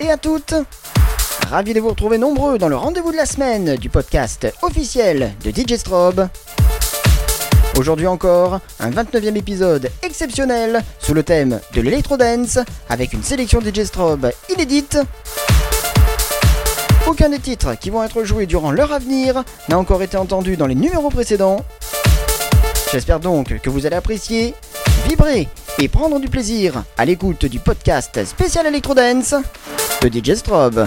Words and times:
Et 0.00 0.10
à 0.10 0.16
toutes 0.16 0.54
Ravi 1.48 1.72
de 1.72 1.78
vous 1.78 1.90
retrouver 1.90 2.18
nombreux 2.18 2.58
dans 2.58 2.68
le 2.68 2.74
rendez-vous 2.74 3.12
de 3.12 3.16
la 3.16 3.26
semaine 3.26 3.76
du 3.76 3.90
podcast 3.90 4.52
officiel 4.62 5.34
de 5.44 5.52
DJ 5.52 5.76
Strobe. 5.76 6.28
Aujourd'hui 7.78 8.08
encore, 8.08 8.58
un 8.80 8.90
29e 8.90 9.36
épisode 9.36 9.88
exceptionnel 10.02 10.82
sous 10.98 11.14
le 11.14 11.22
thème 11.22 11.60
de 11.74 11.80
l'électro-dance 11.80 12.58
avec 12.88 13.12
une 13.12 13.22
sélection 13.22 13.60
DJ 13.60 13.84
Strobe 13.84 14.32
inédite. 14.52 14.98
Aucun 17.06 17.28
des 17.28 17.38
titres 17.38 17.76
qui 17.78 17.90
vont 17.90 18.02
être 18.02 18.24
joués 18.24 18.46
durant 18.46 18.72
l'heure 18.72 18.92
à 18.92 18.98
venir 18.98 19.44
n'a 19.68 19.78
encore 19.78 20.02
été 20.02 20.16
entendu 20.16 20.56
dans 20.56 20.66
les 20.66 20.74
numéros 20.74 21.10
précédents. 21.10 21.64
J'espère 22.90 23.20
donc 23.20 23.60
que 23.60 23.70
vous 23.70 23.86
allez 23.86 23.96
apprécier, 23.96 24.54
vibrer 25.06 25.46
et 25.82 25.88
prendre 25.88 26.20
du 26.20 26.28
plaisir 26.28 26.84
à 26.96 27.04
l'écoute 27.04 27.44
du 27.46 27.58
podcast 27.58 28.24
spécial 28.24 28.66
Electro-Dance 28.66 29.34
de 30.00 30.08
DJ 30.08 30.34
Strobe. 30.36 30.86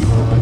Música 0.00 0.34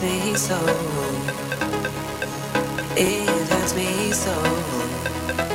hurts 0.00 0.08
me 0.08 0.36
so. 0.36 0.58
It 2.96 3.28
hurts 3.50 3.74
le 3.74 5.49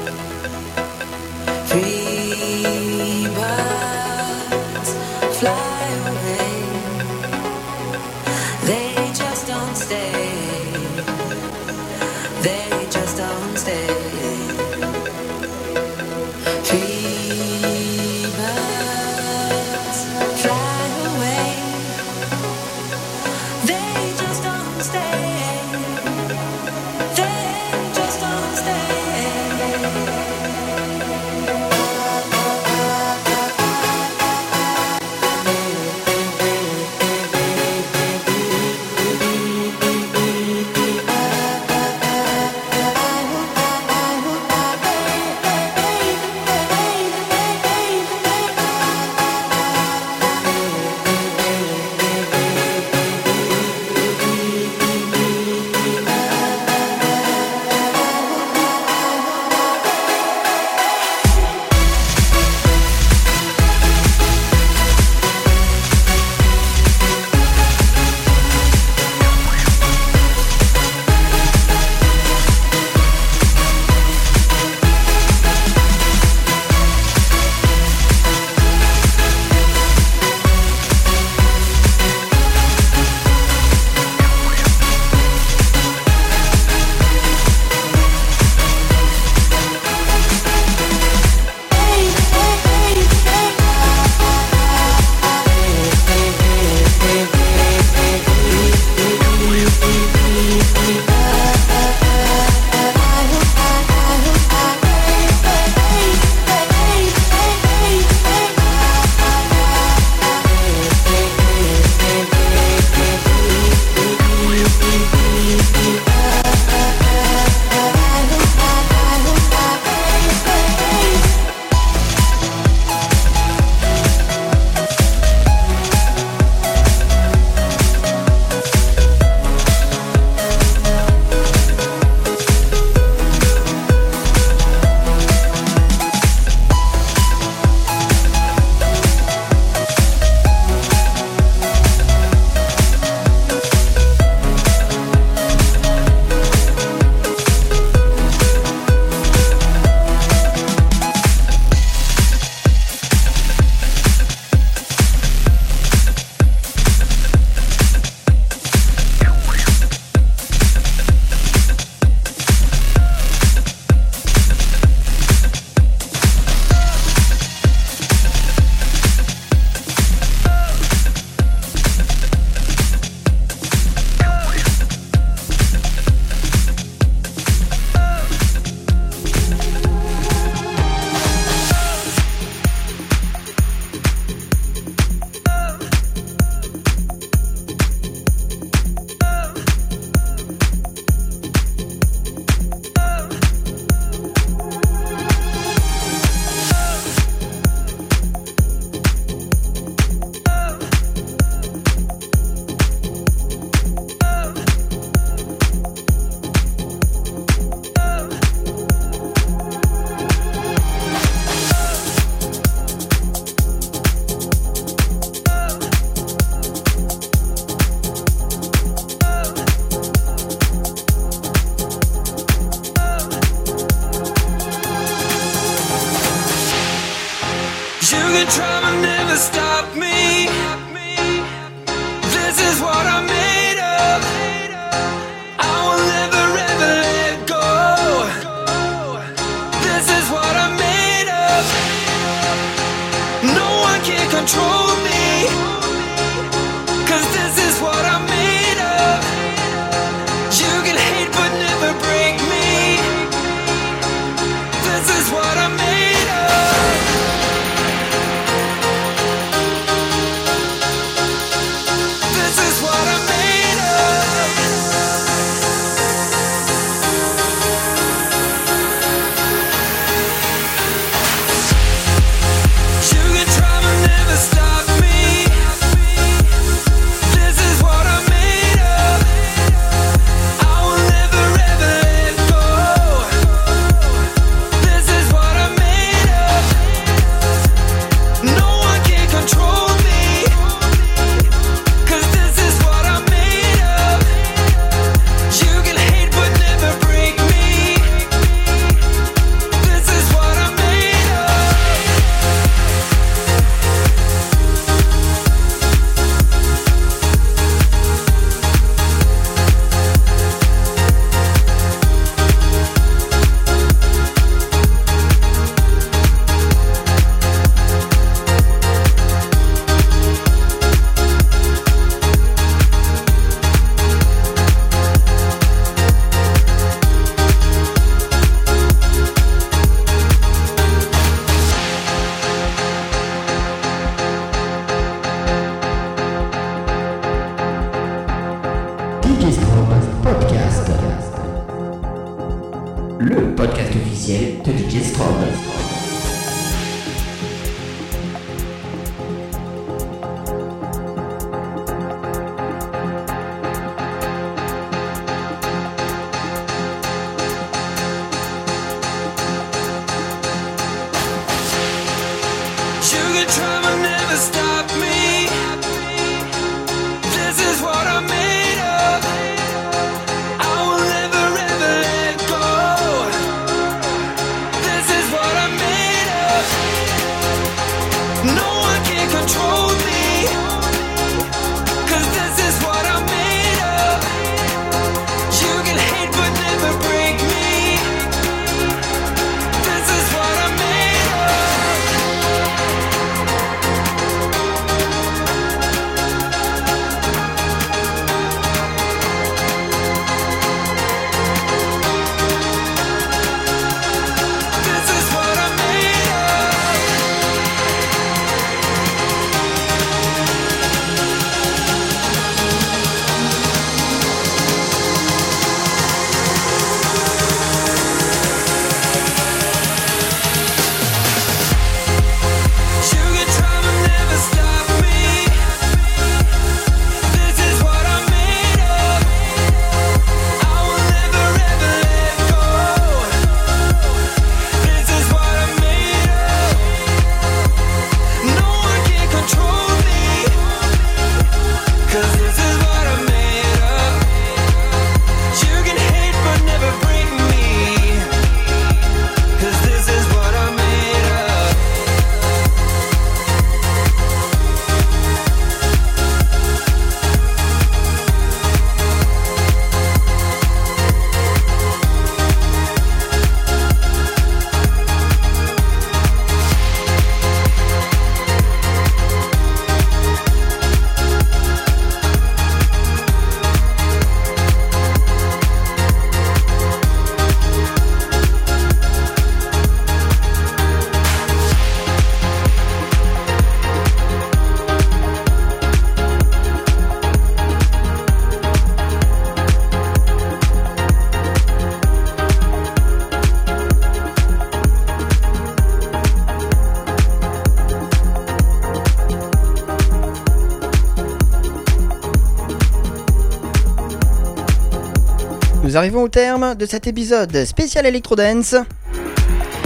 Nous 505.95 505.99
arrivons 505.99 506.23
au 506.23 506.27
terme 506.27 506.75
de 506.75 506.85
cet 506.85 507.07
épisode 507.07 507.63
spécial 507.63 508.05
Electro 508.05 508.35
Dance. 508.35 508.75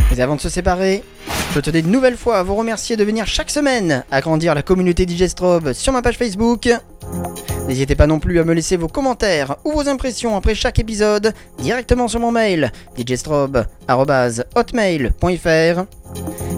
Mais 0.10 0.20
avant 0.20 0.38
de 0.38 0.42
se 0.42 0.50
séparer, 0.50 1.04
je 1.54 1.60
tenais 1.60 1.82
une 1.82 1.92
nouvelle 1.92 2.18
fois 2.18 2.40
à 2.40 2.44
vous 2.44 2.56
remercier 2.56 2.98
de 2.98 3.04
venir 3.04 3.28
chaque 3.28 3.52
semaine 3.52 4.04
agrandir 4.10 4.56
la 4.56 4.64
communauté 4.64 5.06
DJ 5.08 5.28
Strobe 5.28 5.72
sur 5.74 5.94
ma 5.94 6.02
page 6.02 6.18
Facebook. 6.18 6.68
N'hésitez 7.68 7.94
pas 7.94 8.08
non 8.08 8.18
plus 8.18 8.40
à 8.40 8.44
me 8.44 8.56
laisser 8.56 8.76
vos 8.76 8.88
commentaires 8.88 9.58
ou 9.66 9.74
vos 9.74 9.88
impressions 9.88 10.36
après 10.36 10.56
chaque 10.56 10.80
épisode 10.80 11.32
directement 11.60 12.08
sur 12.08 12.20
mon 12.20 12.32
mail 12.32 12.72
djstrobe.hotmail.fr 12.98 15.84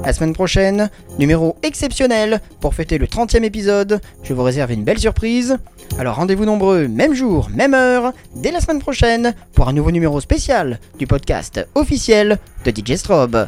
La 0.04 0.14
semaine 0.14 0.34
prochaine, 0.34 0.90
numéro 1.20 1.58
exceptionnel 1.62 2.42
pour 2.60 2.74
fêter 2.74 2.98
le 2.98 3.06
30e 3.06 3.44
épisode, 3.44 4.02
je 4.24 4.34
vous 4.34 4.42
réserve 4.44 4.72
une 4.72 4.84
belle 4.84 4.98
surprise. 4.98 5.58
Alors 6.00 6.16
rendez-vous 6.16 6.46
nombreux, 6.46 6.88
même 6.88 7.14
jour, 7.14 7.50
même 7.54 7.76
heure, 7.76 8.14
dès 8.36 8.52
la 8.52 8.62
semaine 8.62 8.80
prochaine 8.80 9.36
pour 9.54 9.68
un 9.68 9.74
nouveau 9.74 9.92
numéro 9.92 10.20
spécial 10.20 10.80
du 10.98 11.06
podcast 11.06 11.68
officiel 11.76 12.40
de 12.66 12.72
DJ 12.72 12.96
Strobe. 12.96 13.48